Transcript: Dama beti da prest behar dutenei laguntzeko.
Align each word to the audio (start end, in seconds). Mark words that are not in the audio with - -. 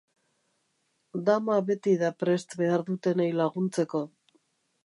Dama 1.27 1.59
beti 1.69 1.95
da 2.05 2.11
prest 2.23 2.57
behar 2.63 2.87
dutenei 2.91 3.31
laguntzeko. 3.45 4.07